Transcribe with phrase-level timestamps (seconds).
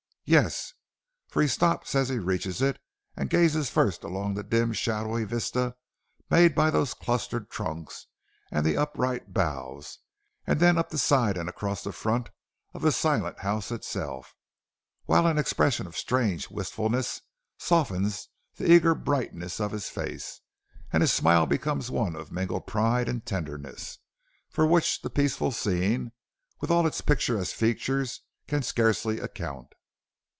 [0.23, 0.71] Yes,
[1.27, 2.79] for he stops as he reaches it
[3.17, 5.75] and gazes first along the dim shadowy vista
[6.29, 8.07] made by those clustered trunks
[8.49, 9.99] and upright boughs,
[10.47, 12.29] and then up the side and across the front
[12.73, 14.33] of the silent house itself,
[15.03, 17.19] while an expression of strange wistfulness
[17.57, 20.39] softens the eager brightness of his face,
[20.93, 23.97] and his smile becomes one of mingled pride and tenderness,
[24.49, 26.13] for which the peaceful scene,
[26.61, 29.73] with all its picturesque features, can scarcely account.